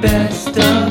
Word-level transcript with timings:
best 0.00 0.56
of 0.56 0.89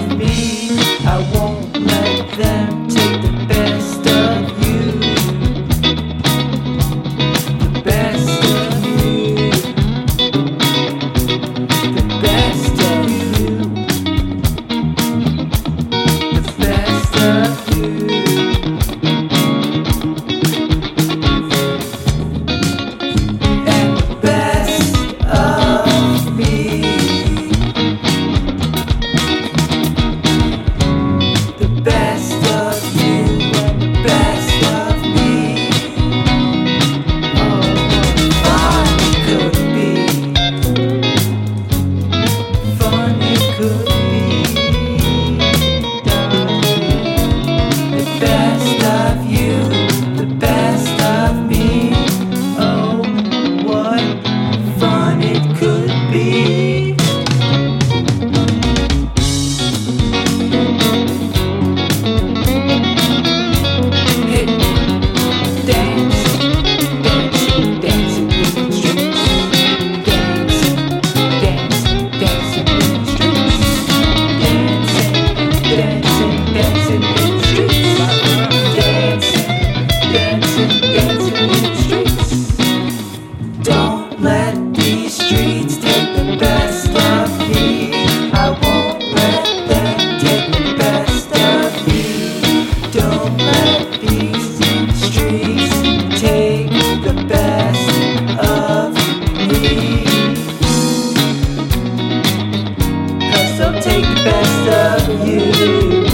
take 103.81 104.03
the 104.03 104.21
best 104.25 105.09
of 105.09 105.27
you. 105.27 106.08